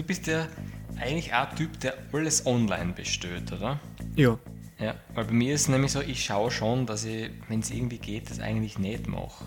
[0.00, 0.48] du bist ja
[0.98, 3.78] eigentlich auch ein Typ, der alles online bestellt, oder?
[4.16, 4.38] Ja.
[4.78, 7.70] Ja, weil bei mir ist es nämlich so, ich schaue schon, dass ich, wenn es
[7.70, 9.44] irgendwie geht, das eigentlich nicht mache.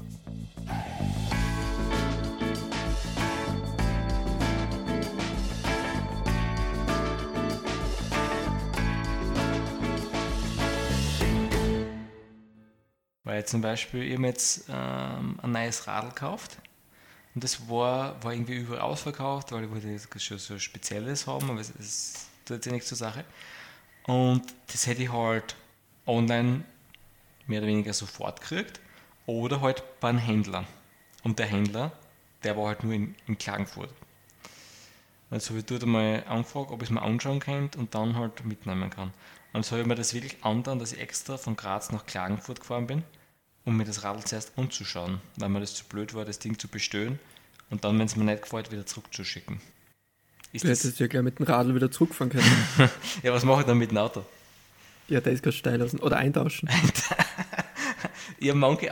[13.23, 16.59] Weil zum Beispiel, ich habe jetzt ähm, ein neues Radl gekauft
[17.35, 21.59] und das war, war irgendwie überall ausverkauft, weil ich wollte schon so Spezielles haben, aber
[21.59, 23.25] es, tut ja nichts zur Sache.
[24.05, 25.55] Und das hätte ich halt
[26.05, 26.63] online
[27.47, 28.79] mehr oder weniger sofort gekriegt
[29.25, 30.65] oder halt bei einem Händler.
[31.23, 31.91] Und der Händler,
[32.43, 33.89] der war halt nur in, in Klagenfurt.
[35.31, 38.89] Also ich dort einmal angefragt, ob ich es mir anschauen kann und dann halt mitnehmen
[38.89, 39.11] kann.
[39.53, 42.59] Und so habe ich mir das wirklich angetan, dass ich extra von Graz nach Klagenfurt
[42.59, 43.03] gefahren bin,
[43.65, 46.67] um mir das Radl zuerst anzuschauen, weil mir das zu blöd war, das Ding zu
[46.67, 47.19] bestellen
[47.73, 49.59] und dann, wenn es mir nicht gefällt, wieder zurückzuschicken.
[50.51, 52.45] Ist du hättest ja gleich mit dem Radl wieder zurückfahren können.
[53.23, 54.23] ja, was mache ich dann mit dem Auto?
[55.07, 55.99] Ja, der ist ganz steil lassen.
[55.99, 56.69] Oder eintauschen.
[58.39, 58.89] ja, manche,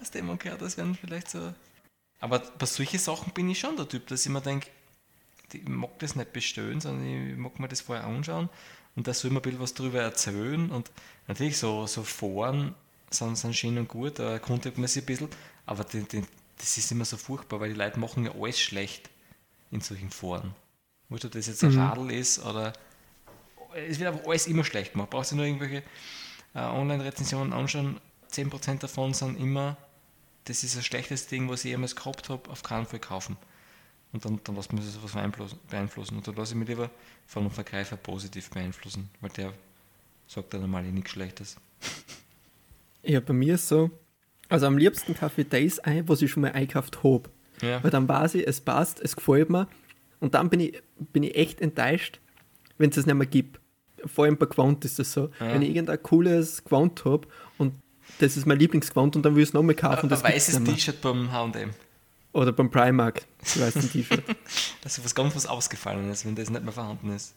[0.00, 1.52] was der manche Autos werden vielleicht so.
[2.18, 4.68] Aber bei solchen Sachen bin ich schon der Typ, dass ich mir denke,
[5.52, 8.48] ich mag das nicht bestellen, sondern ich mag mir das vorher anschauen
[8.96, 10.70] und da soll man ein bisschen was darüber erzählen.
[10.70, 10.90] Und
[11.28, 12.74] natürlich so, so Foren
[13.10, 15.28] sind, sind schön und gut, da erkundigt man sich ein bisschen,
[15.66, 16.24] aber die, die,
[16.58, 19.10] das ist immer so furchtbar, weil die Leute machen ja alles schlecht
[19.70, 20.54] in solchen Foren.
[21.08, 21.80] Wurscht, ob das jetzt ein mhm.
[21.80, 22.72] Radl ist oder
[23.74, 25.10] es wird einfach alles immer schlecht gemacht.
[25.10, 25.82] Brauchst du nur irgendwelche
[26.54, 29.76] äh, Online-Rezensionen anschauen, 10% davon sind immer,
[30.44, 33.36] das ist das schlechteste Ding, was ich jemals gehabt habe, auf keinen Fall kaufen.
[34.12, 35.12] Und dann, dann lässt man sich was
[35.68, 36.16] beeinflussen.
[36.16, 36.90] Und dann lasse ich mich lieber
[37.26, 39.52] von einem Verkäufer positiv beeinflussen, weil der
[40.28, 41.56] sagt dann normal eh nichts Schlechtes.
[43.02, 43.90] Ja, bei mir ist so,
[44.54, 47.28] also am liebsten kaufe ich das ein, was ich schon mal eingekauft habe.
[47.60, 47.82] Ja.
[47.82, 49.66] Weil dann weiß ich, es passt, es gefällt mir.
[50.20, 50.80] Und dann bin ich,
[51.12, 52.20] bin ich echt enttäuscht,
[52.78, 53.60] wenn es das nicht mehr gibt.
[54.06, 55.30] Vor allem bei Quant ist das so.
[55.40, 55.52] Ja.
[55.52, 57.26] Wenn ich irgendein cooles Quant habe
[57.58, 57.74] und
[58.20, 60.08] das ist mein Lieblingsquant und dann will ich es nochmal kaufen.
[60.08, 61.70] Ein, ein weißes T-Shirt beim H&M.
[62.32, 64.22] Oder beim Primark, das weiße T-Shirt.
[64.82, 67.34] das ist was ganz was ausgefallen ist, wenn das nicht mehr vorhanden ist.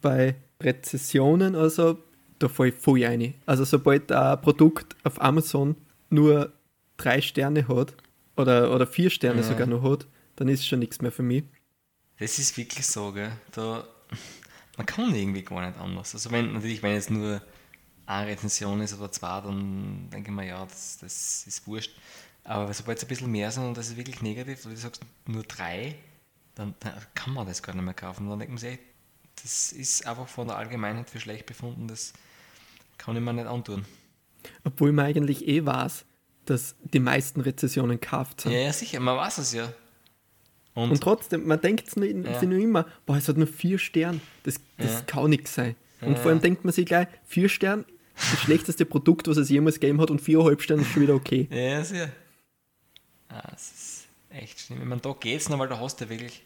[0.00, 1.98] Bei Rezessionen also,
[2.38, 3.34] da fällt voll ein.
[3.44, 5.74] Also sobald ein Produkt auf Amazon
[6.10, 6.52] nur
[7.00, 7.94] drei Sterne hat
[8.36, 9.46] oder, oder vier Sterne ja.
[9.46, 10.06] sogar noch hat,
[10.36, 11.44] dann ist es schon nichts mehr für mich.
[12.18, 13.32] Das ist wirklich so, gell?
[13.52, 13.84] Da,
[14.76, 16.14] man kann irgendwie gar nicht anders.
[16.14, 17.42] Also wenn natürlich, wenn es nur
[18.06, 21.92] eine Rezension ist oder zwei, dann denke ich mir, ja, das, das ist wurscht.
[22.44, 25.02] Aber sobald es ein bisschen mehr sind und das ist wirklich negativ, oder du sagst
[25.26, 25.96] nur drei,
[26.54, 28.28] dann, dann, kann man das gar nicht mehr kaufen.
[28.28, 28.78] Dann denkt man sich,
[29.42, 32.12] das ist einfach von der Allgemeinheit für schlecht befunden, das
[32.98, 33.84] kann ich mir nicht antun.
[34.64, 36.04] Obwohl man eigentlich eh weiß,
[36.50, 38.52] dass die meisten Rezessionen gekauft sind.
[38.52, 39.72] Ja, ja, sicher, man weiß es ja.
[40.74, 42.42] Und, und trotzdem, man denkt sich ja.
[42.42, 45.00] nur immer, boah, es hat nur vier Sterne, das, das ja.
[45.02, 45.76] kann nichts sein.
[46.00, 47.84] Und vor allem denkt man sich gleich, vier Sterne,
[48.14, 51.48] das schlechteste Produkt, was es jemals gegeben hat, und viereinhalb Sterne ist schon wieder okay.
[51.50, 52.10] Ja, sehr.
[53.28, 54.80] Ah, das ist echt schlimm.
[54.80, 56.42] Ich meine, da geht es noch, weil da hast du wirklich,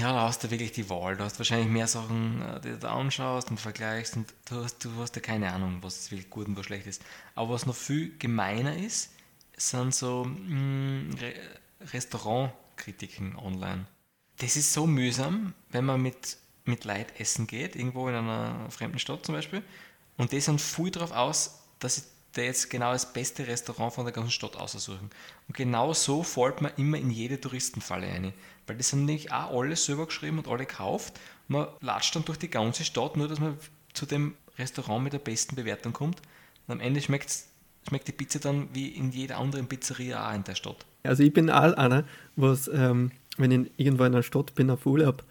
[0.00, 1.16] ja, da hast du wirklich die Wahl.
[1.16, 4.84] Du hast wahrscheinlich mehr Sachen, äh, die du da anschaust und vergleichst und du hast,
[4.84, 7.02] du hast ja keine Ahnung, was wirklich gut und was schlecht ist.
[7.34, 9.10] Aber was noch viel gemeiner ist,
[9.56, 11.34] sind so mm, Re
[11.92, 13.86] Restaurantkritiken online.
[14.38, 18.98] Das ist so mühsam, wenn man mit, mit Leid essen geht, irgendwo in einer fremden
[18.98, 19.62] Stadt zum Beispiel,
[20.16, 22.02] und die sind viel darauf aus, dass sie
[22.36, 25.10] der jetzt genau das beste Restaurant von der ganzen Stadt aussuchen.
[25.48, 28.32] Und genau so fällt man immer in jede Touristenfalle ein.
[28.66, 31.14] Weil das sind nicht auch alle selber geschrieben und alle gekauft.
[31.48, 33.58] Man latscht dann durch die ganze Stadt, nur dass man
[33.92, 36.20] zu dem Restaurant mit der besten Bewertung kommt.
[36.66, 37.30] Und am Ende schmeckt,
[37.88, 40.84] schmeckt die Pizza dann wie in jeder anderen Pizzeria auch in der Stadt.
[41.02, 42.04] Also ich bin auch einer,
[42.36, 45.22] was, ähm, wenn ich irgendwo in einer Stadt bin auf Urlaub,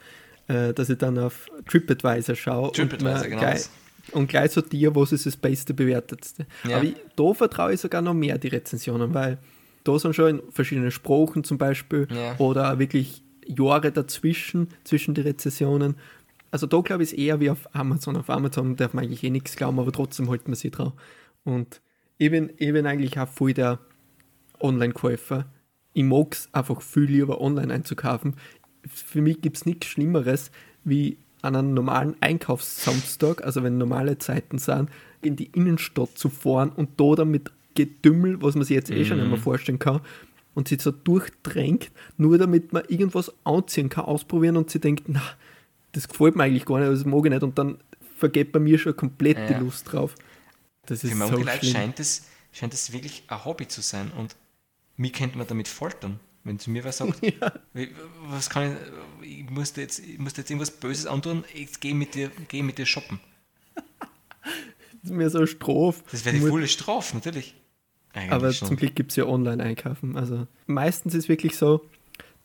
[0.48, 3.56] äh, dass ich dann auf TripAdvisor schaue TripAdvisor, und genau.
[4.12, 6.46] Und gleich sortiere, was ist das beste, bewertetste.
[6.68, 6.78] Ja.
[6.78, 9.38] Aber ich, da vertraue ich sogar noch mehr die Rezensionen, weil
[9.84, 12.38] da sind schon in verschiedenen Sprachen zum Beispiel ja.
[12.38, 15.96] oder wirklich Jahre dazwischen, zwischen die Rezensionen.
[16.52, 18.16] Also da glaube ich es eher wie auf Amazon.
[18.18, 20.94] Auf Amazon darf man eigentlich eh nichts glauben, aber trotzdem hält man sich drauf.
[21.44, 21.82] Und
[22.18, 23.80] ich bin, ich bin eigentlich auch voll der
[24.60, 25.46] Online-Käufer.
[25.94, 28.36] Ich mag es einfach viel lieber online einzukaufen.
[28.88, 30.52] Für mich gibt es nichts Schlimmeres,
[30.84, 34.90] wie an einem normalen Einkaufssamstag, also wenn normale Zeiten sind,
[35.22, 39.06] in die Innenstadt zu fahren und da dann mit Gedümmel, was man sich jetzt eh
[39.06, 39.26] schon mhm.
[39.26, 40.02] einmal vorstellen kann,
[40.56, 45.22] und sich so durchdrängt, nur damit man irgendwas anziehen kann, ausprobieren und sie denkt, na,
[45.94, 47.78] das gefällt mir eigentlich gar nicht, das mag ich nicht und dann
[48.18, 49.48] vergeht bei mir schon komplett ja.
[49.48, 50.16] die Lust drauf.
[50.86, 54.12] Das ist Für manche so Leute scheint es, scheint es wirklich ein Hobby zu sein
[54.18, 54.36] und
[54.96, 56.20] mich könnte man damit foltern.
[56.44, 57.54] Wenn zu mir was sagt, ja.
[58.28, 58.76] was kann
[59.22, 62.64] ich, ich musste jetzt, ich musste jetzt irgendwas Böses antun, ich gehe mit dir, geh
[62.64, 63.20] mit dir shoppen.
[63.76, 66.04] das ist mir so eine Strophe.
[66.12, 67.56] Das wäre die volle Strafe, natürlich.
[68.14, 68.68] Eigentlich Aber schon.
[68.68, 70.18] zum Glück gibt es ja Online-Einkaufen.
[70.18, 71.82] Also meistens ist es wirklich so,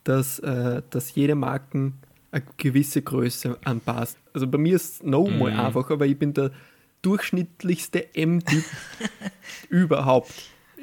[0.04, 1.98] dass, äh, dass jede Marken
[2.30, 4.18] eine gewisse Größe anpasst.
[4.32, 5.60] Also bei mir ist es nochmal mhm.
[5.60, 6.52] einfach, aber ich bin der
[7.02, 8.64] durchschnittlichste M-Typ
[9.68, 10.32] überhaupt.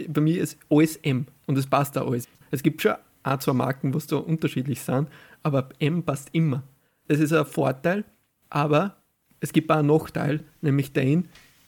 [0.07, 2.27] Bei mir ist alles M und es passt auch alles.
[2.51, 5.09] Es gibt schon ein, zwei Marken, wo es da unterschiedlich sind,
[5.43, 6.63] aber M passt immer.
[7.07, 8.05] Das ist ein Vorteil,
[8.49, 8.97] aber
[9.39, 11.27] es gibt auch einen Nachteil, nämlich den,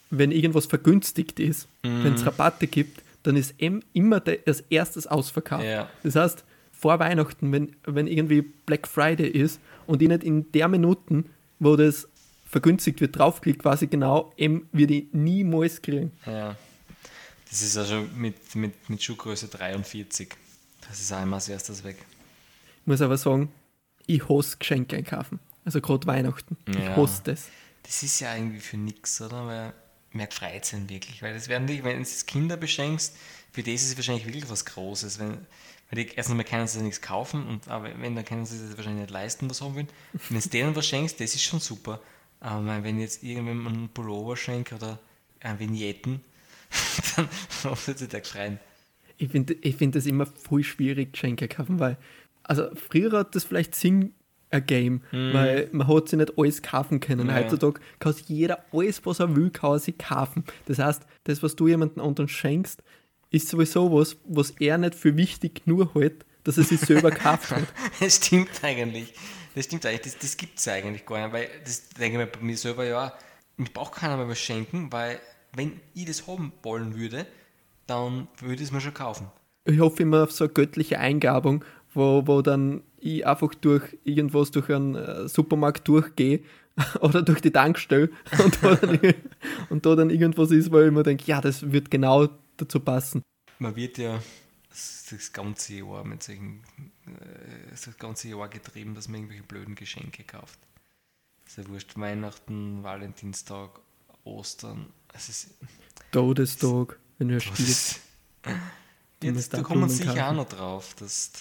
[0.10, 2.04] wenn irgendwas vergünstigt ist, mhm.
[2.04, 5.66] wenn es Rabatte gibt, dann ist M immer als erstes ausverkauft.
[5.66, 5.90] Ja.
[6.04, 10.68] Das heißt, vor Weihnachten, wenn, wenn irgendwie Black Friday ist und ich nicht in der
[10.68, 11.26] Minuten,
[11.60, 12.08] wo das
[12.46, 16.12] vergünstigt wird, draufklickt, quasi genau M würde ich niemals kriegen.
[16.26, 16.56] Ja.
[17.50, 20.30] Das ist also mit, mit, mit Schuhgröße 43.
[20.90, 21.98] Das ist einmal als erstes weg.
[22.82, 23.52] Ich muss aber sagen,
[24.06, 25.40] ich hasse Geschenke einkaufen.
[25.66, 26.58] Also gerade Weihnachten.
[26.68, 26.96] Ich ja.
[26.96, 27.48] hasse das.
[27.84, 29.46] Das ist ja irgendwie für nichts, oder?
[29.46, 29.74] Weil
[30.12, 31.22] mehr Freizeit wirklich.
[31.22, 33.16] Weil das werden nicht, wenn du es Kinder beschenkst,
[33.52, 35.20] für das ist es wahrscheinlich wirklich was Großes.
[35.20, 35.46] Wenn,
[35.90, 38.78] weil die erstens mal können sie nichts kaufen, und, aber wenn, dann können sie das
[38.78, 39.90] wahrscheinlich nicht leisten, was haben wollen.
[40.30, 42.02] Wenn du denen was schenkst, das ist schon super.
[42.40, 45.00] Aber wenn jetzt irgendwem einen Pullover schenke oder
[45.40, 46.22] ein Vignetten,
[47.16, 47.30] dann
[47.64, 48.60] muss sich der freuen.
[49.18, 51.98] Ich finde ich find das immer voll schwierig, Geschenke kaufen, weil,
[52.44, 54.14] also früher hat das vielleicht Sinn
[54.50, 55.34] ergeben, mm.
[55.34, 57.28] weil man hat sich nicht alles kaufen können.
[57.28, 57.36] Ja.
[57.36, 60.44] Heutzutage kann sich jeder alles, was er will, kann sich kaufen.
[60.66, 62.82] Das heißt, das, was du jemandem anderen schenkst,
[63.30, 67.52] ist sowieso was, was er nicht für wichtig nur hält, dass er sich selber kauft
[67.52, 67.68] hat.
[68.00, 69.14] das stimmt eigentlich.
[69.54, 70.14] Das stimmt eigentlich.
[70.14, 72.86] Das, das gibt es eigentlich gar nicht, weil das denke ich mir bei mir selber,
[72.86, 73.14] ja,
[73.58, 75.20] ich brauche keiner mehr was schenken, weil
[75.54, 77.26] wenn ich das haben wollen würde,
[77.88, 79.28] dann würde ich es mir schon kaufen.
[79.66, 84.52] Ich hoffe immer auf so eine göttliche Eingabung, wo, wo dann ich einfach durch irgendwas,
[84.52, 86.42] durch einen äh, Supermarkt durchgehe
[87.02, 88.10] oder durch die Tankstelle
[88.44, 89.00] und da, dann,
[89.70, 93.22] und da dann irgendwas ist, wo ich mir denke, ja, das wird genau dazu passen.
[93.60, 94.22] Man wird ja
[95.10, 96.62] das ganze Jahr mit solchen,
[97.08, 100.60] äh, das ganze Jahr getrieben, dass man irgendwelche blöden Geschenke kauft.
[101.46, 103.80] Ist ja wurscht, Weihnachten, Valentinstag,
[104.24, 104.88] Ostern.
[105.14, 105.58] Es ist,
[106.12, 108.00] Todestag, wenn er spielt.
[109.24, 111.32] Jetzt, da kommen sicher auch noch drauf, dass,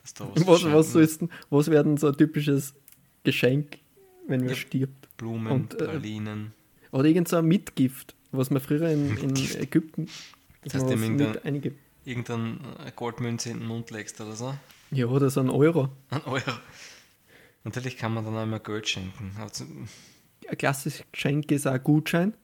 [0.00, 2.74] dass da was was, was, sollst, was wäre denn so ein typisches
[3.22, 3.78] Geschenk,
[4.26, 5.14] wenn man ja, stirbt?
[5.18, 6.54] Blumen, Und, äh, Pralinen.
[6.90, 10.08] Oder irgend so ein Mitgift, was man früher in, in Ägypten
[10.62, 11.74] das heißt, dem irgendein, einige...
[12.04, 12.58] irgendeine
[12.96, 14.54] Goldmünze in den Mund legst oder so?
[14.90, 15.90] Ja, oder so ein Euro.
[16.10, 16.52] Ein Euro.
[17.64, 19.36] Natürlich kann man dann auch immer Geld schenken.
[19.38, 19.64] Also,
[20.48, 22.34] ein klassisches Geschenk ist auch ein Gutschein.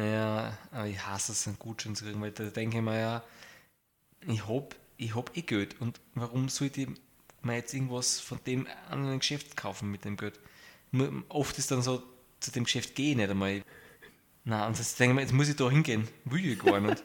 [0.00, 3.22] Ja, aber ich hasse es, einen Gutschein zu kriegen, weil da denke ich mir ja,
[4.26, 6.88] ich habe ich hab eh Geld und warum sollte ich
[7.42, 10.38] mir jetzt irgendwas von dem anderen Geschäft kaufen mit dem Geld?
[11.28, 12.02] Oft ist dann so,
[12.40, 13.62] zu dem Geschäft gehe ich nicht einmal.
[14.44, 16.08] Nein, und jetzt denke ich mir, jetzt muss ich da hingehen.
[16.24, 17.04] Will ich gar nicht.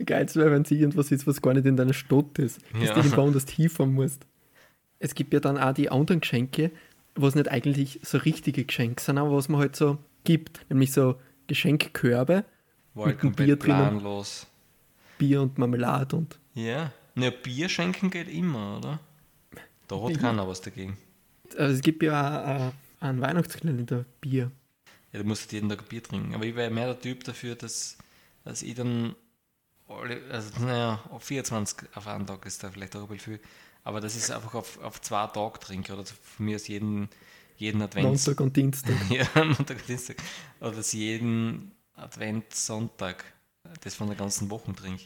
[0.04, 2.94] Geil wäre, wenn es irgendwas ist, was gar nicht in deiner Stadt ist, dass ja.
[2.94, 4.26] du irgendwo anders hinfahren musst.
[4.98, 6.70] Es gibt ja dann auch die anderen Geschenke,
[7.14, 11.16] was nicht eigentlich so richtige Geschenke sind, aber was man halt so gibt, nämlich so
[11.52, 12.46] Geschenkkörbe
[12.94, 14.00] War mit einem Bier drin.
[15.18, 16.38] Bier und Marmelade und.
[16.54, 19.00] Ja, ne, Bier schenken geht immer, oder?
[19.86, 20.96] Da hat keiner was dagegen.
[21.58, 24.50] Also es gibt ja auch einen Weihnachtskalender Bier.
[25.12, 26.34] Ja, du musst jeden Tag Bier trinken.
[26.34, 27.98] Aber ich wäre mehr der Typ dafür, dass,
[28.44, 29.14] dass ich dann,
[30.30, 33.40] also naja, auf 24 auf einen Tag ist da vielleicht auch ein bisschen viel,
[33.84, 37.10] aber das ist einfach auf, auf zwei Tage trinke oder von mir aus jeden,
[37.56, 38.06] jeden Advent.
[38.06, 38.94] Montag und Dienstag.
[39.10, 40.16] ja, Montag und Dienstag.
[40.60, 43.24] Oder dass jeden Adventssonntag
[43.82, 45.04] das von der ganzen Woche trinke.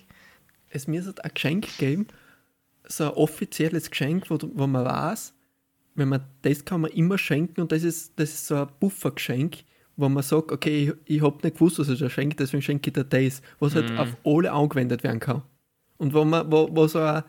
[0.68, 2.06] Es mir ein Geschenk geben,
[2.84, 5.34] so ein offizielles Geschenk, wo, wo man weiß,
[5.94, 9.64] wenn man das kann man immer schenken und das ist, das ist so ein Buffergeschenk,
[9.96, 12.90] wo man sagt, okay, ich, ich habe nicht gewusst, was ich da schenke, deswegen schenke
[12.90, 13.98] ich dir das, was halt mm.
[13.98, 15.42] auf alle angewendet werden kann.
[15.96, 17.24] Und wo man, wo, wo so eine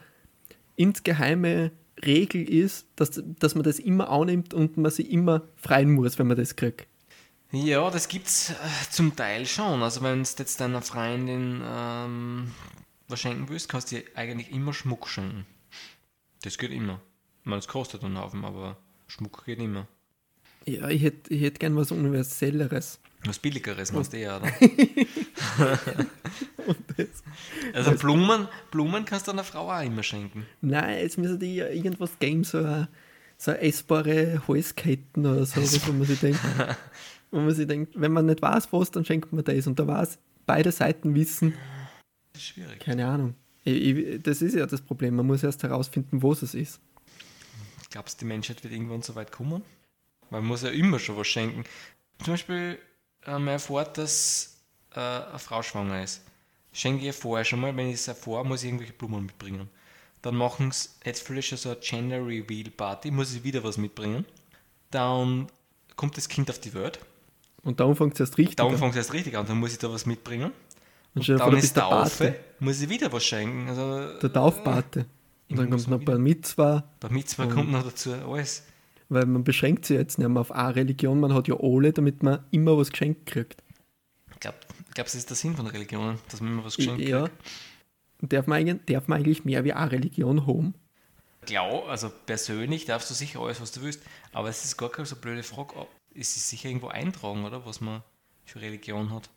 [0.75, 1.71] insgeheime
[2.05, 6.27] Regel ist, dass, dass man das immer annimmt und man sich immer freuen muss, wenn
[6.27, 6.87] man das kriegt.
[7.51, 9.81] Ja, das gibt's äh, zum Teil schon.
[9.81, 12.51] Also wenn du jetzt deiner Freundin ähm,
[13.07, 15.45] was schenken willst, kannst du dir eigentlich immer Schmuck schenken.
[16.43, 16.99] Das geht immer.
[17.41, 18.77] Ich meine, es kostet einen Haufen, aber
[19.07, 19.87] Schmuck geht immer.
[20.65, 22.99] Ja, ich hätte ich hätt gern was Universelleres.
[23.25, 24.47] Was Billigeres machst du ja, oder?
[27.73, 30.45] also Blumen, Blumen kannst du einer Frau auch immer schenken.
[30.61, 32.87] Nein, jetzt müssen die ja irgendwas geben, so eine,
[33.37, 36.39] so eine essbare Halsketten oder so, wo man sich denkt,
[37.31, 39.67] wo man sich denkt, wenn man nicht weiß, was, dann schenkt man das.
[39.67, 41.53] Und da weiß, beide Seiten wissen.
[42.33, 42.79] Das ist schwierig.
[42.79, 43.35] Keine Ahnung.
[43.63, 45.15] Ich, das ist ja das Problem.
[45.15, 46.79] Man muss erst herausfinden, wo es ist.
[47.89, 49.61] Glaubst du, die Menschheit wird irgendwann so weit kommen?
[50.29, 51.63] Man muss ja immer schon was schenken.
[52.23, 52.79] Zum Beispiel,
[53.27, 54.57] äh, man erfährt, dass
[54.95, 56.21] äh, eine Frau schwanger ist.
[56.71, 59.69] Schenke ich ihr vorher schon mal, wenn ich es erfahre, muss ich irgendwelche Blumen mitbringen.
[60.21, 63.77] Dann machen es jetzt vielleicht schon so eine Gender Reveal Party, muss ich wieder was
[63.77, 64.25] mitbringen.
[64.91, 65.47] Dann
[65.95, 66.99] kommt das Kind auf die Welt.
[67.63, 68.69] Und dann fängt es erst richtig an.
[68.69, 70.51] Dann fängt es erst richtig an, dann muss ich da was mitbringen.
[71.15, 73.67] Und, und dann ist der Taufe, muss ich wieder was schenken.
[73.69, 75.05] Also, der Taufpate.
[75.49, 76.83] Und dann kommt noch Bar Mitzwa.
[76.99, 78.63] Bar Mitzwa kommt noch dazu, alles.
[79.09, 82.23] Weil man beschränkt sich jetzt nicht mehr auf eine Religion, man hat ja alle, damit
[82.23, 83.63] man immer was geschenkt kriegt.
[84.33, 84.57] Ich glaube,
[84.93, 87.21] glaub, das ist der Sinn von Religionen, dass man immer was geschenkt ja.
[87.21, 87.35] kriegt.
[88.21, 88.27] Ja.
[88.27, 90.73] Darf man, darf man eigentlich mehr wie eine Religion haben?
[91.45, 94.01] Glaub, also persönlich darfst du sicher alles, was du willst,
[94.33, 95.73] aber es ist gar keine so blöde Frage.
[96.13, 97.65] Es ist sicher irgendwo eintragen, oder?
[97.65, 98.03] Was man
[98.43, 99.29] für Religion hat.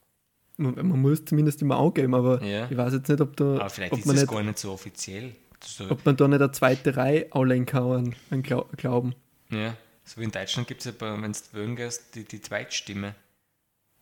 [0.56, 2.68] Man, man muss zumindest immer angeben, aber ja.
[2.68, 3.56] ich weiß jetzt nicht, ob da.
[3.60, 5.36] Aber vielleicht ob ist man das nicht, gar nicht so offiziell.
[5.64, 9.14] So ob man da nicht eine zweite Reihe anlegen kann an, Glauben.
[9.50, 13.14] Ja, so wie in Deutschland gibt es ja, wenn du wählen gehst, die, die Zweitstimme.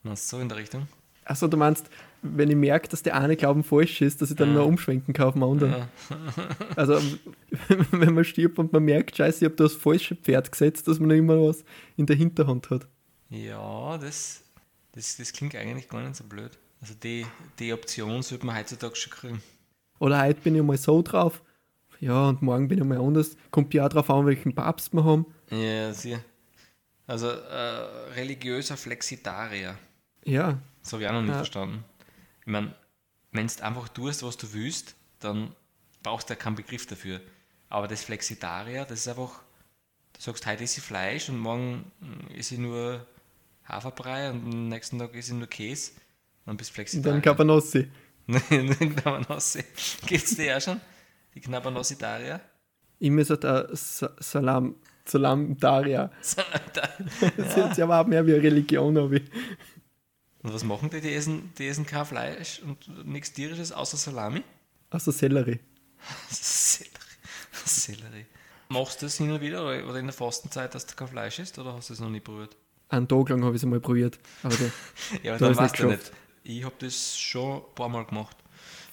[0.03, 0.87] Meinst du so in der Richtung?
[1.25, 1.89] Achso, du meinst,
[2.21, 4.55] wenn ich merke, dass der eine Glauben falsch ist, dass ich dann ja.
[4.55, 5.71] nur umschwenken kann auf den anderen.
[5.71, 5.87] Ja.
[6.75, 6.99] also,
[7.91, 11.11] wenn man stirbt und man merkt, scheiße, ich habe das falsche Pferd gesetzt, dass man
[11.11, 11.63] immer was
[11.97, 12.87] in der Hinterhand hat.
[13.29, 14.41] Ja, das,
[14.93, 16.57] das, das klingt eigentlich gar nicht so blöd.
[16.81, 17.25] Also die,
[17.59, 19.43] die Option sollte man heutzutage schon kriegen.
[19.99, 21.43] Oder heute bin ich mal so drauf,
[21.99, 23.35] ja, und morgen bin ich mal anders.
[23.51, 25.25] Kommt ja auch darauf an, welchen Papst wir haben.
[25.51, 26.23] Ja, sicher.
[27.07, 29.77] Also äh, religiöser Flexitarier.
[30.25, 30.59] Ja.
[30.81, 31.37] Das habe ich auch noch nicht ja.
[31.37, 31.83] verstanden.
[32.41, 32.75] Ich meine,
[33.31, 35.55] wenn du einfach tust, was du willst, dann
[36.03, 37.21] brauchst du ja keinen Begriff dafür.
[37.69, 39.41] Aber das Flexitarier, das ist einfach,
[40.13, 41.91] du sagst, heute ist ich Fleisch und morgen
[42.35, 43.05] ist ich nur
[43.65, 45.91] Haferbrei und am nächsten Tag ist ich nur Käse.
[46.45, 47.15] Und dann bist du Flexitarier.
[47.15, 47.91] Und dann Cabanossi.
[48.27, 49.63] dann Cabanossi.
[50.05, 50.79] Gibt's die ja schon?
[51.35, 52.41] Die Knabernossitaria?
[52.99, 54.75] Ich sagt äh, Salam,
[55.09, 56.11] Salamdaria.
[57.37, 59.11] das sich aber auch mehr wie eine Religion an.
[60.41, 61.01] Und was machen die?
[61.01, 64.43] Die essen, die essen kein Fleisch und nichts tierisches außer Salami?
[64.89, 65.59] Außer Sellerie.
[66.29, 66.93] Sellerie.
[67.65, 68.25] Sellerie.
[68.69, 71.57] Machst du das hin und wieder oder in der Fastenzeit, dass du kein Fleisch isst
[71.59, 72.55] oder hast du es noch nie probiert?
[72.89, 74.19] Einen Tag lang habe ich es einmal probiert.
[74.43, 74.55] Aber
[75.23, 76.11] ja, aber dann weißt du nicht.
[76.43, 78.37] Ich habe das schon ein paar Mal gemacht.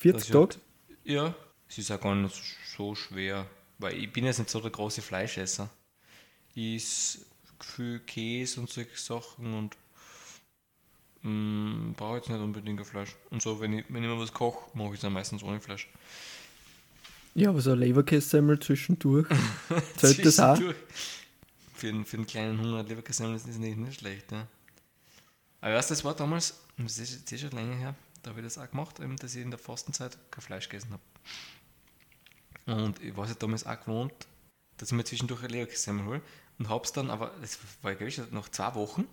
[0.01, 0.39] 40 Tage?
[0.39, 0.59] Halt,
[1.05, 1.35] ja,
[1.69, 2.35] es ist auch gar nicht
[2.77, 3.47] so schwer,
[3.79, 5.71] weil ich bin jetzt nicht so der große Fleischesser.
[6.57, 7.19] Esse
[7.61, 9.77] viel Käse und solche Sachen und
[11.23, 13.15] mm, brauche jetzt nicht unbedingt ein Fleisch.
[13.31, 15.61] Und so, wenn ich, wenn ich mal was koche, mache ich es dann meistens ohne
[15.61, 15.89] Fleisch.
[17.35, 19.29] Ja, aber so ein Leberkässemmel zwischendurch.
[19.97, 20.59] Zählt das auch?
[21.75, 24.33] Für einen, für einen kleinen Hunger Leberkässemmel ist das nicht, nicht schlecht.
[24.33, 24.47] Ja.
[25.61, 28.47] Aber weißt das war damals, das ist jetzt eh schon länger her, da habe ich
[28.47, 31.03] das auch gemacht, dass ich in der Fastenzeit kein Fleisch gegessen habe.
[32.81, 34.15] Und ich war ja damals auch gewohnt,
[34.79, 36.23] dass ich mir zwischendurch ein Leberkässemmel hole.
[36.59, 39.07] Und hab's dann, aber das war ja gewiss, nach zwei Wochen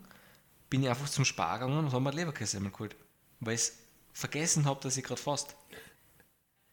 [0.70, 2.96] bin ich einfach zum Spar gegangen und habe mir ein Leberkässemmel geholt.
[3.40, 3.72] Weil ich
[4.14, 5.56] vergessen habe, dass ich gerade fast.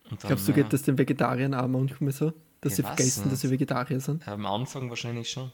[0.08, 2.32] Dann, Glaubst du, geht das den Vegetariern auch manchmal so?
[2.60, 3.32] Dass sie vergessen, nicht.
[3.32, 4.26] dass sie Vegetarier sind?
[4.26, 5.52] Am Anfang wahrscheinlich schon.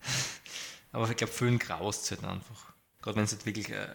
[0.92, 2.72] aber ich glaube, vielen graust halt einfach.
[3.02, 3.88] Gerade wenn es halt wirklich äh,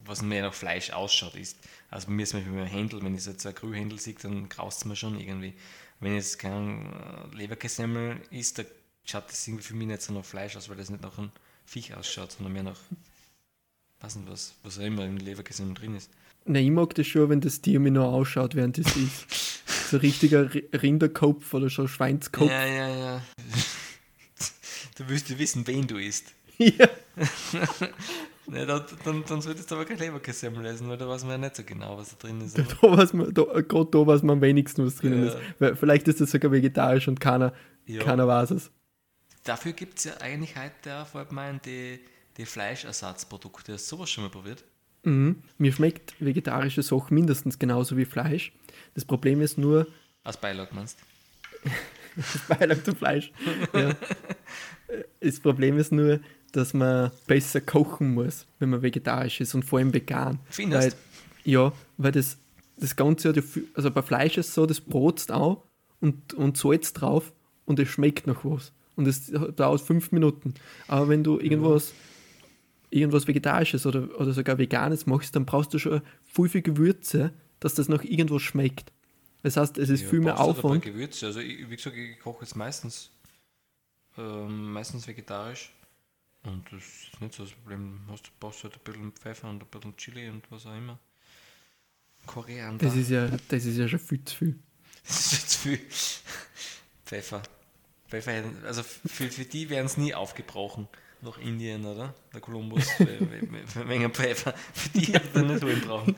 [0.00, 1.58] was mehr nach Fleisch ausschaut, ist.
[1.90, 4.48] Also bei mir ist zum Beispiel beim Händel, wenn ich jetzt ein Grühhändel sehe, dann
[4.48, 5.54] graust es mir schon irgendwie.
[6.00, 8.64] Wenn jetzt kein äh, Leberkässemmel ist, da
[9.04, 11.30] schaut das irgendwie für mich nicht so nach Fleisch aus, weil das nicht nach einem
[11.64, 12.78] Viech ausschaut, sondern mehr nach,
[14.00, 16.10] weiß nicht was, was auch immer im Leberkässemmel drin ist.
[16.44, 19.60] Na, ich mag das schon, wenn das Tier mir noch ausschaut, während es ist.
[19.90, 22.50] so ein richtiger Rinderkopf oder so Schweinskopf.
[22.50, 23.22] Ja, ja, ja.
[24.98, 26.32] Du willst ja wissen, wen du isst.
[26.58, 26.86] Ja.
[28.46, 31.38] Ne, dann, dann, dann solltest du aber kein Leberkässemmel essen, weil da weiß man ja
[31.38, 32.58] nicht so genau, was da drin ist.
[32.58, 35.28] Da, weiß man, da, Gerade da weiß man am wenigsten, was drin ja.
[35.30, 35.38] ist.
[35.58, 37.52] Weil vielleicht ist das sogar vegetarisch und keiner,
[37.86, 38.02] ja.
[38.02, 38.70] keiner weiß es.
[39.44, 41.98] Dafür gibt es ja eigentlich heute vor allem die,
[42.36, 43.72] die Fleischersatzprodukte.
[43.72, 44.64] Hast du sowas schon mal probiert?
[45.04, 45.42] Mhm.
[45.58, 48.52] Mir schmeckt vegetarische Sachen mindestens genauso wie Fleisch.
[48.94, 49.86] Das Problem ist nur.
[50.22, 50.98] Als Beilage meinst
[51.64, 51.70] du?
[52.54, 53.32] Beilage zum Fleisch.
[53.74, 53.96] ja.
[55.20, 56.20] Das Problem ist nur,
[56.52, 60.38] dass man besser kochen muss, wenn man vegetarisch ist und vor allem vegan.
[60.50, 60.98] Findest weil,
[61.44, 62.38] Ja, weil das,
[62.76, 63.42] das Ganze hat ja,
[63.74, 65.64] also bei Fleisch ist es so, das brotst auch
[66.00, 67.32] und, und Salz drauf
[67.64, 68.72] und es schmeckt nach was.
[69.02, 70.54] Und es dauert fünf Minuten.
[70.86, 71.92] Aber wenn du irgendwas,
[72.90, 73.00] ja.
[73.00, 77.74] irgendwas Vegetarisches oder, oder sogar Veganes machst, dann brauchst du schon viel, viel Gewürze, dass
[77.74, 78.92] das nach irgendwas schmeckt.
[79.42, 80.84] Das heißt, es ist ja, viel mehr Aufwand.
[80.84, 81.26] Gewürze.
[81.26, 83.10] Also, ich, wie gesagt, ich koche jetzt meistens,
[84.16, 85.72] ähm, meistens vegetarisch.
[86.44, 88.00] Und das ist nicht so das Problem.
[88.06, 90.98] Du brauchst halt ein bisschen Pfeffer und ein bisschen Chili und was auch immer.
[92.26, 92.86] Koriander.
[92.86, 94.58] Das ist ja, das ist ja schon viel zu viel.
[95.04, 95.80] Das ist zu viel.
[97.04, 97.42] Pfeffer.
[98.20, 100.86] Pfeffer, also für, für die werden es nie aufgebrochen
[101.22, 102.14] nach Indien, oder?
[102.34, 102.84] Der Kolumbus,
[103.86, 104.52] Menge Pfeffer.
[104.74, 106.16] Für die hat er nicht holen brauchen.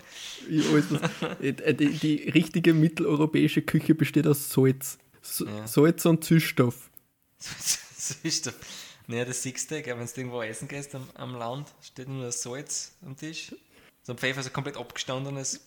[1.40, 4.98] Äh, die, die, richtige mitteleuropäische Küche besteht aus Salz.
[5.22, 5.66] So, ja.
[5.68, 6.90] Salz und Süßstoff.
[7.38, 8.54] Süßstoff.
[9.06, 12.42] Naja, das siehst du, wenn du irgendwo essen gehst am, am Land, steht nur das
[12.42, 13.54] Salz am Tisch.
[14.02, 15.60] So ein Pfeffer, so komplett abgestandenes,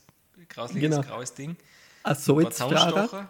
[0.50, 1.02] grausliches, genau.
[1.04, 1.56] graues Ding.
[2.04, 3.30] Ein Salzstrahler,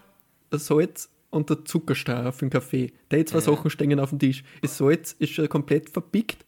[0.52, 2.92] ein Salz und der Zuckerstrahler für den Kaffee.
[3.12, 3.42] Die zwei ja.
[3.42, 4.44] Sachen stehen auf dem Tisch.
[4.62, 6.46] Das Salz ist schon komplett verpickt.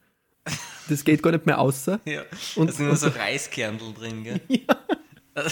[0.89, 1.99] Das geht gar nicht mehr außer.
[2.05, 2.23] Ja,
[2.55, 4.41] und, da sind nur so Reiskernel drin, gell?
[4.49, 5.45] Ja.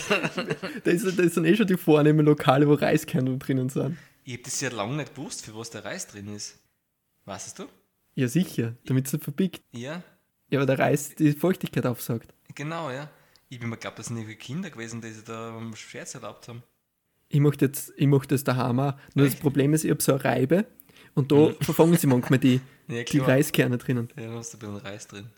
[0.84, 3.98] das, das sind eh schon die vornehmen Lokale, wo Reiskernel drinnen sind.
[4.26, 6.60] Ich habe das ja lange nicht gewusst, für was der Reis drin ist.
[7.24, 7.68] Weißt du?
[8.16, 9.62] Ja, sicher, damit es nicht verpickt.
[9.72, 10.02] Ja.
[10.50, 12.34] Ja, aber der Reis die Feuchtigkeit aufsaugt.
[12.56, 13.10] Genau, ja.
[13.50, 16.48] Ich bin mir glaubt, das sind irgendwie Kinder gewesen, die sich da am Scherz erlaubt
[16.48, 16.64] haben.
[17.30, 18.94] Ich möchte jetzt, ich möchte das daheim auch.
[19.14, 19.36] Nur Echt?
[19.36, 20.66] das Problem ist, ich habe so eine Reibe
[21.14, 21.56] und da mhm.
[21.62, 24.10] verfangen sie manchmal die, ja, die Reiskerne drinnen.
[24.16, 25.30] Ja, da hast du ein bisschen Reis drin.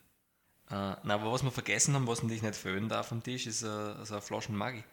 [0.72, 3.64] Uh, na, aber was wir vergessen haben, was natürlich nicht füllen darf am Tisch, ist
[3.64, 4.84] uh, so eine Flasche Maggi.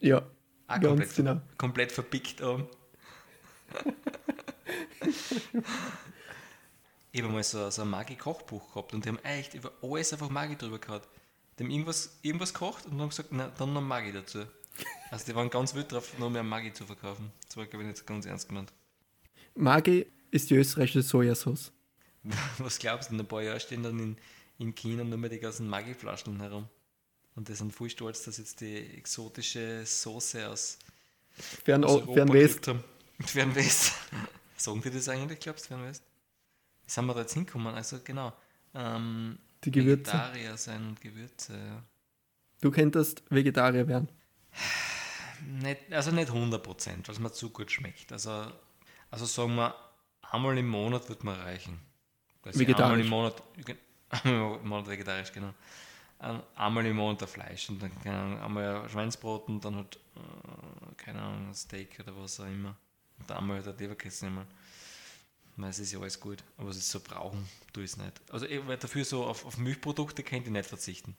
[0.00, 0.22] Ja,
[0.66, 1.40] ah, komplett, genau.
[1.56, 2.66] komplett verpickt um.
[7.12, 10.30] ich habe mal so, so ein Maggi-Kochbuch gehabt und die haben echt über alles einfach
[10.30, 11.08] Maggi drüber gehabt.
[11.58, 14.40] Die haben irgendwas, irgendwas gekocht und haben gesagt, na, dann noch Maggi dazu.
[15.10, 17.32] Also die waren ganz wild drauf, noch mehr Maggi zu verkaufen.
[17.46, 18.72] Das war, glaube ich, nicht ganz ernst gemeint.
[19.54, 21.72] Maggi ist die österreichische Sojasauce.
[22.58, 24.16] Was glaubst du, in ein paar Jahren stehen dann in,
[24.58, 26.68] in China nur mehr die ganzen Maggi-Flaschen herum.
[27.34, 30.78] Und die sind voll stolz, dass jetzt die exotische Soße aus,
[31.30, 32.68] Fern, aus Europa Fernwest.
[32.68, 32.84] haben.
[33.24, 33.94] Fernwest.
[34.56, 36.04] Sagen die das eigentlich, glaubst du, Fernwest?
[36.84, 37.74] Wie sind wir da jetzt hinkommen?
[37.74, 38.32] Also genau.
[38.74, 40.12] Ähm, die Gewürze.
[40.12, 41.82] Vegetarier sein und Gewürze, ja.
[42.60, 44.08] Du könntest Vegetarier werden.
[45.46, 48.12] Nicht, also nicht 100 Prozent, weil es mir zu gut schmeckt.
[48.12, 48.52] Also,
[49.10, 49.74] also sagen wir,
[50.22, 51.80] einmal im Monat wird mir reichen.
[52.42, 52.82] Vegetarisch?
[52.82, 53.42] Einmal im Monat,
[54.10, 55.54] einmal im Monat vegetarisch, genau.
[56.54, 59.96] Einmal im Monat ein Fleisch und dann keine Ahnung, einmal ein Schweinsbrot und dann halt,
[60.16, 62.76] äh, keine Ahnung, ein Steak oder was auch immer.
[63.18, 64.46] Und dann einmal halt ein Leberkäse nehmen.
[65.56, 68.20] Weil es ist ja alles gut, aber es ist so brauchen, tue ich es nicht.
[68.30, 71.16] Also ich, weil dafür so auf, auf Milchprodukte könnte ich nicht verzichten.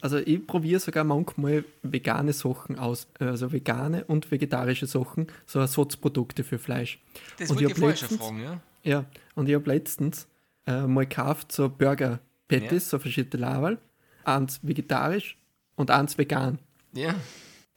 [0.00, 6.44] Also ich probiere sogar manchmal vegane Sachen aus, also vegane und vegetarische Sachen, so Ersatzprodukte
[6.44, 7.00] für Fleisch.
[7.38, 8.60] Das wollte ich vorher schon fragen, ja?
[8.84, 10.28] Ja, und ich habe letztens
[10.66, 12.90] äh, mal gekauft, so Burger Patties, ja.
[12.90, 13.78] so verschiedene Laval,
[14.24, 15.36] eins vegetarisch
[15.74, 16.58] und eins vegan.
[16.92, 17.14] Ja.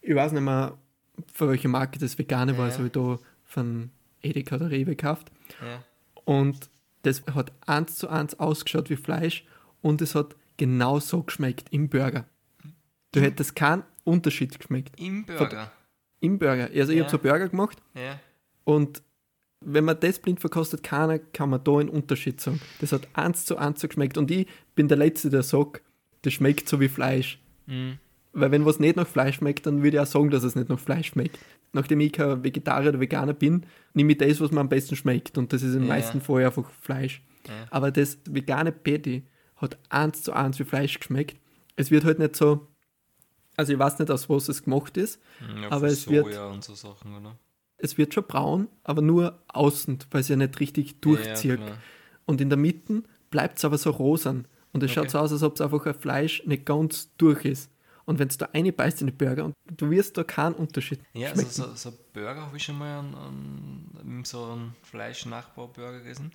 [0.02, 0.78] Ich weiß nicht mehr,
[1.34, 2.58] für welche Marke das vegane ja.
[2.58, 3.90] war, so wie da von
[4.22, 5.32] Edeka oder Rewe gekauft.
[5.62, 5.84] Ja.
[6.24, 6.70] Und
[7.02, 9.44] das hat eins zu eins ausgeschaut wie Fleisch
[9.82, 12.26] und es hat genau so geschmeckt im Burger.
[13.12, 15.00] Du Im hättest keinen Unterschied geschmeckt.
[15.00, 15.72] Im Burger?
[16.20, 16.70] Im Burger.
[16.74, 18.20] Also ich habe so Burger gemacht ja.
[18.64, 19.02] und
[19.64, 22.60] wenn man das blind verkostet, keiner kann man da einen Unterschied sagen.
[22.80, 25.84] Das hat eins zu eins so geschmeckt und ich bin der Letzte, der sagt,
[26.24, 27.40] das schmeckt so wie Fleisch.
[27.68, 28.00] Mhm.
[28.34, 30.70] Weil wenn was nicht nach Fleisch schmeckt, dann würde ich auch sagen, dass es nicht
[30.70, 31.38] nach Fleisch schmeckt.
[31.74, 35.38] Nachdem ich kein Vegetarier oder Veganer bin, nehme ich das, was mir am besten schmeckt.
[35.38, 35.90] Und das ist im ja.
[35.90, 37.22] meisten Fall einfach Fleisch.
[37.48, 37.68] Ja.
[37.70, 39.24] Aber das vegane Patty
[39.62, 41.40] hat eins zu eins wie Fleisch geschmeckt.
[41.76, 42.68] Es wird halt nicht so,
[43.56, 45.22] also ich weiß nicht, aus was es gemacht ist,
[45.62, 47.38] ja, aber es Soja wird, und so Sachen, oder?
[47.78, 51.60] es wird schon braun, aber nur außen, weil es ja nicht richtig durchzieht.
[51.60, 51.78] Ja,
[52.26, 54.48] und in der Mitte bleibt es aber so rosan.
[54.74, 55.02] Und es okay.
[55.02, 57.70] schaut so aus, als ob es einfach ein Fleisch nicht ganz durch ist.
[58.06, 61.00] Und wenn es da eine beißt in die Burger, und du wirst da keinen Unterschied
[61.14, 63.14] Ja, also so, so Burger habe ich schon mal an,
[64.00, 66.32] an so einen Fleischnachbau-Burger gegessen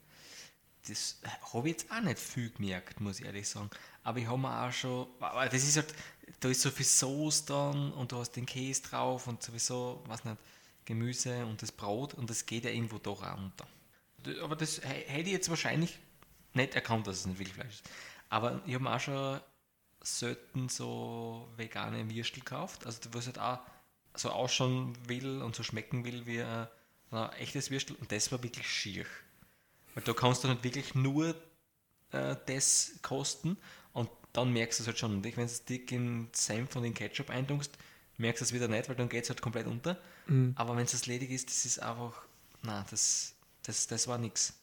[0.88, 1.18] das
[1.52, 3.70] habe ich jetzt auch nicht viel gemerkt, muss ich ehrlich sagen.
[4.02, 5.94] Aber ich habe mir auch schon, das ist halt,
[6.40, 10.24] da ist so viel Soße dann und du hast den Käse drauf und sowieso, was
[10.24, 10.38] nicht,
[10.84, 13.66] Gemüse und das Brot und das geht ja irgendwo doch auch unter.
[14.42, 15.98] Aber das hätte ich jetzt wahrscheinlich
[16.54, 17.90] nicht erkannt, dass es nicht Wildfleisch ist.
[18.28, 19.40] Aber ich habe mir auch schon
[20.00, 23.58] selten so vegane Würstel gekauft, also was halt auch
[24.14, 26.68] so ausschauen will und so schmecken will wie ein,
[27.10, 29.04] ein echtes Würstel und das war wirklich schier.
[29.96, 31.34] Weil da kannst du nicht wirklich nur
[32.12, 33.56] äh, das kosten
[33.94, 35.16] und dann merkst du es halt schon.
[35.16, 37.72] Und wenn du es dick in Senf und in Ketchup eintunkst,
[38.18, 39.98] merkst du es wieder nicht, weil dann geht es halt komplett unter.
[40.26, 40.52] Mhm.
[40.54, 42.12] Aber wenn es ledig ist, das ist einfach,
[42.62, 44.60] na, das, das, das war nichts.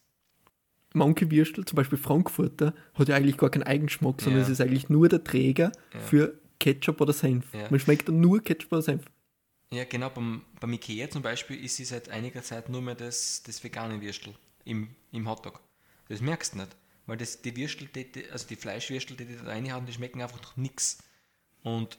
[0.92, 4.46] Manche Würstel, zum Beispiel Frankfurter, hat ja eigentlich gar keinen Eigenschmack, sondern ja.
[4.46, 5.98] es ist eigentlich nur der Träger ja.
[5.98, 7.52] für Ketchup oder Senf.
[7.52, 7.68] Ja.
[7.70, 9.04] Man schmeckt dann nur Ketchup oder Senf.
[9.72, 10.10] Ja, genau.
[10.10, 14.00] Beim, beim Ikea zum Beispiel ist sie seit einiger Zeit nur mehr das, das vegane
[14.00, 15.60] Würstel im, im Hotdog.
[16.08, 16.76] Das merkst du nicht.
[17.06, 20.40] Weil das, die Würstel, die, also die Fleischwürstel, die die da reinhauen, die schmecken einfach
[20.42, 20.98] noch nichts.
[21.62, 21.98] Und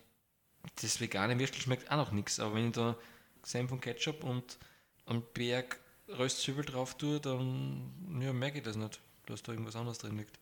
[0.82, 2.40] das vegane Würstel schmeckt auch noch nichts.
[2.40, 2.98] Aber wenn ich da
[3.44, 4.58] Senf und Ketchup und
[5.06, 10.00] einen Berg Röstzwiebel drauf tue, dann ja, merke ich das nicht, dass da irgendwas anderes
[10.00, 10.40] drin liegt.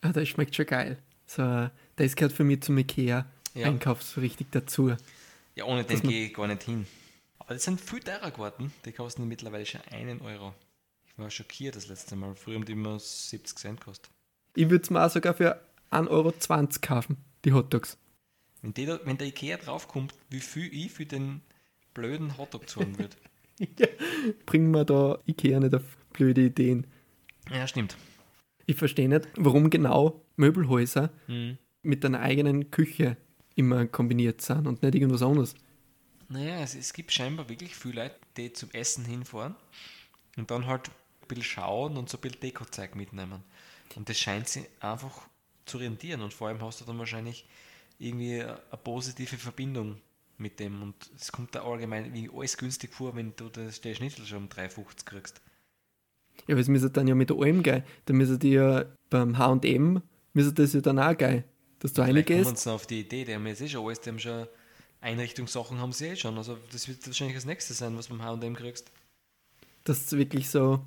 [0.00, 0.98] Ah, das schmeckt schon geil.
[1.26, 4.06] So, das gehört für mich zum Ikea-Einkauf ja.
[4.06, 4.94] so richtig dazu.
[5.54, 6.86] Ja, ohne den gehe ich gar nicht hin.
[7.38, 8.72] Aber das sind viel teurer geworden.
[8.84, 10.54] Die kosten mittlerweile schon einen Euro.
[11.14, 12.34] Ich war schockiert das letzte Mal.
[12.34, 14.10] Früher haben die immer 70 Cent gekostet.
[14.54, 16.32] Ich würde es mir auch sogar für 1,20 Euro
[16.80, 17.98] kaufen, die Hotdogs.
[18.62, 21.42] Wenn, die, wenn der Ikea draufkommt, wie viel ich für den
[21.94, 23.16] blöden Hotdog zahlen würde.
[23.78, 23.86] ja,
[24.46, 26.86] bringen wir da Ikea nicht auf blöde Ideen.
[27.50, 27.96] Ja, stimmt.
[28.66, 31.58] Ich verstehe nicht, warum genau Möbelhäuser mhm.
[31.82, 33.16] mit einer eigenen Küche
[33.54, 35.54] immer kombiniert sind und nicht irgendwas anderes.
[36.28, 39.54] Naja, es, es gibt scheinbar wirklich viele Leute, die zum Essen hinfahren
[40.36, 40.90] und dann halt
[41.34, 43.42] bisschen schauen und so ein bisschen Deko-Zeug mitnehmen.
[43.96, 45.28] Und das scheint sie einfach
[45.66, 47.46] zu rentieren und vor allem hast du dann wahrscheinlich
[47.98, 50.00] irgendwie eine positive Verbindung
[50.38, 53.94] mit dem und es kommt da allgemein wie alles günstig vor, wenn du das, der
[53.94, 55.40] Schnitzel schon um 3,50 kriegst.
[56.46, 57.84] Ja, aber es müsste dann ja mit allem geil.
[58.06, 61.44] Dann müssen die ja beim H&M, müsste das ja dann auch geil.
[61.78, 62.44] Dass du reingehst.
[62.44, 64.46] kommen sie auf die Idee, die haben jetzt eh schon alles, die haben schon
[65.00, 66.36] Einrichtungssachen haben sie eh schon.
[66.38, 68.90] Also das wird wahrscheinlich das nächste sein, was du beim H&M kriegst.
[69.84, 70.84] Dass du wirklich so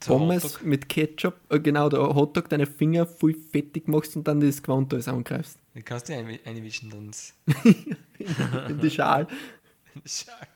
[0.00, 4.62] Pommes mit Ketchup, äh, genau, der Hotdog, deine Finger voll fettig machst und dann das
[4.62, 5.58] Gewand alles angreifst.
[5.74, 7.10] Du kannst dir einwischen dann.
[8.68, 9.26] in die Schal.
[9.94, 10.48] In die Schal.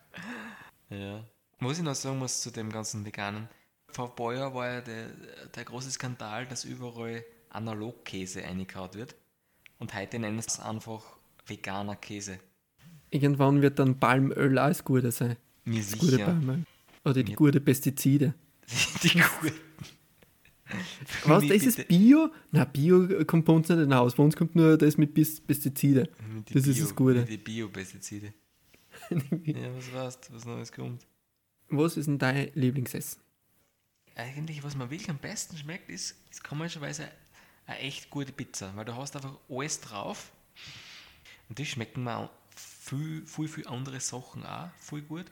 [0.91, 1.25] Ja.
[1.61, 3.49] Was ich noch sagen muss zu dem ganzen Veganen.
[3.89, 5.09] Vor Jahren war ja der,
[5.55, 9.15] der große Skandal, dass überall Analogkäse eingehaut wird.
[9.79, 11.03] Und heute nennen sie es einfach
[11.47, 12.39] veganer Käse.
[13.11, 15.37] Irgendwann wird dann Palmöl alles Gute sein.
[15.65, 16.07] Mir das sicher.
[16.07, 16.65] Gute Palmöl.
[17.05, 18.35] Oder die Mir gute Pestizide.
[19.03, 19.55] die guten.
[21.25, 22.31] Was, das ist Bio?
[22.53, 24.15] Na, Bio kommt bei uns nicht in Haus.
[24.15, 26.09] Bei uns kommt nur das mit Pestizide.
[26.33, 27.25] Mit das Bio, ist das Gute.
[27.25, 28.33] Die Bio-Pestizide.
[29.45, 31.07] ja, was weißt was Neues kommt?
[31.69, 33.23] Was ist denn dein Lieblingsessen?
[34.15, 37.09] Eigentlich, was mir wirklich am besten schmeckt, ist, ist komischerweise
[37.67, 40.33] eine echt gute Pizza, weil du hast einfach alles drauf
[41.49, 45.27] und die schmecken mir viel, viel, viel andere Sachen auch viel gut.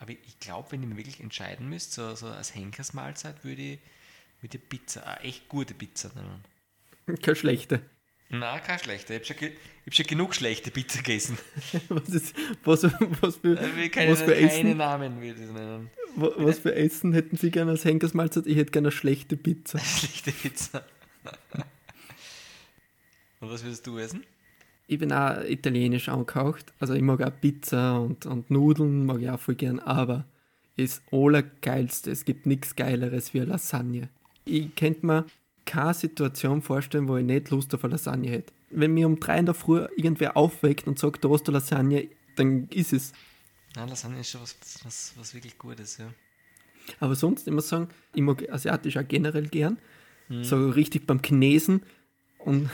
[0.00, 3.78] Aber ich glaube, wenn ich mir wirklich entscheiden müsste, so, so als Henkersmahlzeit würde ich
[4.40, 6.42] mit der Pizza, eine echt gute Pizza nehmen.
[7.20, 7.82] Keine schlechte.
[8.30, 9.14] Nein, keine schlechte.
[9.14, 9.50] Ich habe schon,
[9.84, 11.36] hab schon genug schlechte Pizza gegessen.
[11.90, 12.34] was, ist,
[12.64, 12.84] was,
[13.20, 13.56] was für,
[13.90, 14.76] keine, was für keine Essen?
[14.78, 15.90] Namen würde ich nennen.
[16.16, 18.46] Was, was für Essen hätten Sie gerne als Henkersmahlzeit?
[18.46, 19.78] Ich hätte gerne eine schlechte Pizza.
[19.84, 20.86] schlechte Pizza.
[23.40, 24.24] Und was würdest du essen?
[24.90, 26.72] Ich bin auch italienisch angehaucht.
[26.80, 30.24] Also ich mag auch Pizza und, und Nudeln, mag ich auch voll gern, aber
[30.76, 34.08] das Allergeilste, es gibt nichts Geileres wie eine Lasagne.
[34.44, 35.26] Ich könnte mir
[35.64, 38.52] keine Situation vorstellen, wo ich nicht Lust auf eine Lasagne hätte.
[38.70, 42.08] Wenn mir um drei in der Früh irgendwer aufweckt und sagt, da hast du Lasagne,
[42.34, 43.12] dann ist es.
[43.76, 46.12] Ja, Lasagne ist schon was, was, was wirklich Gutes, ja.
[46.98, 49.78] Aber sonst, ich muss sagen, ich mag asiatisch auch generell gern.
[50.28, 50.42] Mhm.
[50.42, 51.84] So richtig beim Chinesen
[52.40, 52.68] und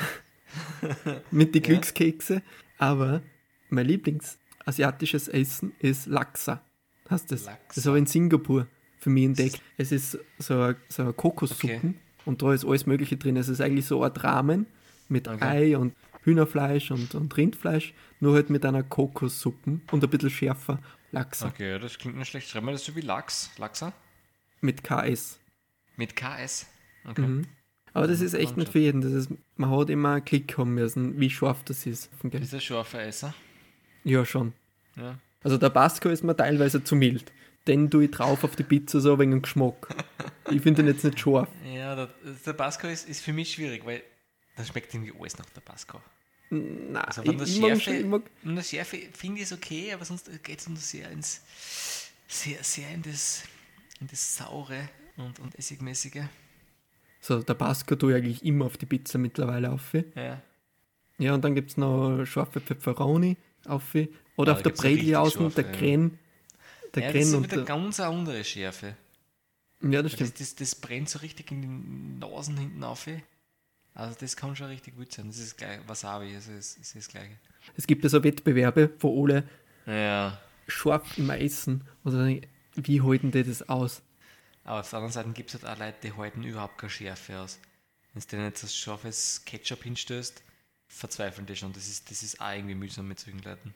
[1.31, 2.43] mit den Glückskekse.
[2.79, 3.23] Aber
[3.69, 6.63] mein Lieblingsasiatisches Essen ist Laksa.
[7.09, 7.45] Hast das?
[7.45, 7.73] Laksa.
[7.75, 8.67] Das habe ich in Singapur
[8.99, 9.61] für mich entdeckt.
[9.77, 11.95] Es ist so eine, so eine Kokossuppe okay.
[12.25, 13.37] und da ist alles Mögliche drin.
[13.37, 14.67] Es ist eigentlich so ein Rahmen
[15.09, 15.45] mit okay.
[15.45, 20.81] Ei und Hühnerfleisch und, und Rindfleisch, nur halt mit einer Kokossuppe und ein bisschen schärfer
[21.13, 21.47] Lachsa.
[21.47, 22.49] Okay, das klingt nicht schlecht.
[22.51, 23.51] Schreiben wir das so wie Lachs?
[23.59, 23.93] Lachsa?
[24.61, 25.39] Mit KS.
[25.97, 26.67] Mit KS?
[27.05, 27.23] Okay.
[27.23, 27.47] Mhm.
[27.97, 29.01] Aber das ist echt nicht für jeden.
[29.01, 32.11] Das ist, man hat immer einen Klick haben müssen, wie scharf das ist.
[32.31, 33.35] Ist das scharfer Esser?
[34.05, 34.53] Ja, schon.
[34.97, 35.19] Ja.
[35.43, 37.33] Also der Basco ist mir teilweise zu mild.
[37.67, 39.89] Den tue ich drauf auf die Pizza so wegen dem Geschmack.
[40.51, 41.49] ich finde den jetzt nicht scharf.
[41.65, 42.11] Ja, der,
[42.45, 44.03] der Basco ist, ist für mich schwierig, weil
[44.57, 46.01] da schmeckt irgendwie alles nach der Basco.
[46.51, 50.31] Nein, also von der Schärfe, mag, von der Schärfe finde ich es okay, aber sonst
[50.45, 51.43] geht es nur sehr ins
[52.29, 53.43] sehr, sehr in das,
[54.01, 56.25] in das Saure und, und Essigmäßige.
[57.27, 59.95] So, der Basco tue ich eigentlich immer auf die Pizza mittlerweile auf.
[60.15, 60.41] Ja.
[61.19, 63.37] Ja, und dann gibt es noch scharfe Pepperoni
[63.67, 63.97] auf.
[64.37, 66.21] Oder ja, auf der Bredli außen, der Kren.
[66.95, 68.95] Der ja, Kren das ist wieder ganz eine andere Schärfe.
[69.83, 70.39] Ja, das stimmt.
[70.39, 73.09] Das, das, das, brennt so richtig in den Nasen hinten auf.
[73.95, 75.27] Also das kann schon richtig gut sein.
[75.27, 77.33] Das ist gleich Wasabi, also es ist das Gleiche.
[77.77, 79.43] Es gibt ja so Wettbewerbe, wo alle
[79.87, 80.39] ja.
[80.69, 81.83] scharf immer essen.
[82.05, 82.31] Oder
[82.77, 84.03] wie halten die das aus?
[84.67, 87.39] Aber auf der anderen Seite gibt es halt auch Leute, die halten überhaupt keine Schärfe
[87.39, 87.61] aus.
[88.13, 90.43] Wenn du dir nicht so scharfes Ketchup hinstößt,
[90.89, 91.73] verzweifeln die schon.
[91.73, 93.73] Das ist, das ist auch irgendwie mühsam mit solchen Leuten.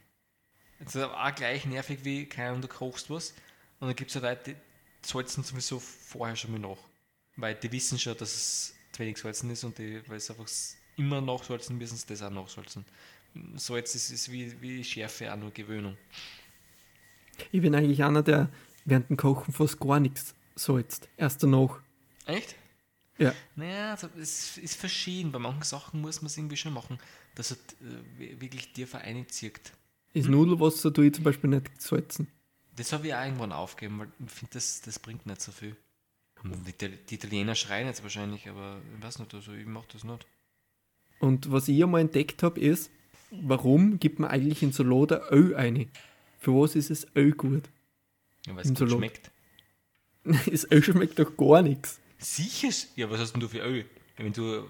[0.80, 3.30] Das ist auch gleich nervig wie, keine Ahnung, du kochst was
[3.78, 6.78] und dann gibt es halt Leute, die salzen sowieso vorher schon mal nach.
[7.36, 10.48] Weil die wissen schon, dass es zu wenig salzen ist und die, weil es einfach
[10.96, 12.84] immer nachsalzen, müssen sie das auch nachsalzen.
[13.54, 15.96] Salz ist, ist wie, wie Schärfe auch nur Gewöhnung.
[17.52, 18.48] Ich bin eigentlich einer, der
[18.84, 21.08] während dem Kochen fast gar nichts salzt.
[21.16, 21.80] Erst danach.
[22.26, 22.56] Echt?
[23.18, 23.34] Ja.
[23.54, 25.30] Naja, also es ist verschieden.
[25.30, 26.98] Bei manchen Sachen muss man es irgendwie schon machen,
[27.34, 29.30] dass es äh, wirklich dir vereinigt.
[30.12, 32.28] Ist Nudelwasser tue ich zum Beispiel nicht salzen.
[32.76, 35.76] Das habe ich auch irgendwann aufgegeben, weil ich finde, das, das bringt nicht so viel.
[36.80, 40.26] Die Italiener schreien jetzt wahrscheinlich, aber ich weiß nicht, also ich mache das nicht.
[41.18, 42.90] Und was ich einmal entdeckt habe, ist,
[43.30, 45.90] warum gibt man eigentlich in Salat Öl ein?
[46.38, 47.68] Für was ist es Öl gut?
[48.46, 48.94] Ja, weil es gut Salat.
[48.94, 49.30] schmeckt.
[50.50, 51.98] das Öl schmeckt doch gar nichts.
[52.18, 52.68] Sicher?
[52.96, 53.84] Ja, was hast denn du für Öl?
[54.16, 54.62] Wenn du, äh,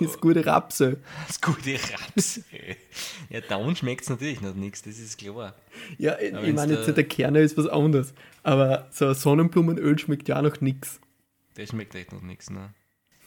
[0.00, 0.98] das gute Rapsöl.
[1.26, 2.76] Das gute Rapsöl.
[3.28, 5.54] ja, dann schmeckt es natürlich noch nichts, das ist klar.
[5.98, 8.14] Ja, ich, ich meine jetzt, der Kerne ist was anderes.
[8.42, 11.00] Aber so Sonnenblumenöl schmeckt ja auch noch nichts.
[11.54, 12.72] Das schmeckt echt noch nichts, ne?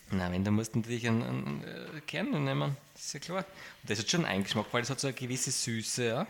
[0.09, 3.45] Na, wenn, dann musst du natürlich einen, einen, einen Kern nehmen, das ist ja klar.
[3.81, 6.27] Und das hat schon einen Geschmack, weil das hat so eine gewisse Süße, ja.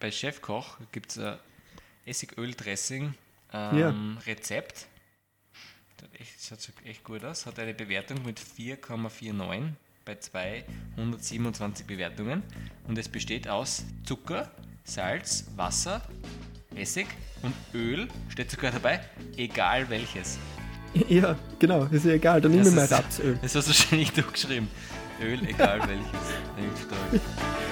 [0.00, 1.38] Bei Chefkoch gibt es ein
[2.06, 3.14] Essigöl-Dressing
[3.52, 3.94] ähm, ja.
[4.26, 4.86] Rezept.
[5.96, 7.46] Das schaut echt gut aus.
[7.46, 9.72] Hat eine Bewertung mit 4,49
[10.04, 12.42] bei 227 Bewertungen.
[12.88, 14.50] Und es besteht aus Zucker,
[14.84, 16.02] Salz, Wasser,
[16.74, 17.06] Essig
[17.42, 18.08] und Öl.
[18.28, 19.00] Steht sogar dabei,
[19.36, 20.38] egal welches.
[21.08, 23.38] Ja, genau, ist ja egal, dann nehme ich mal Rapsöl.
[23.40, 24.68] Das hast du wahrscheinlich du geschrieben.
[25.22, 27.71] Öl, egal welches.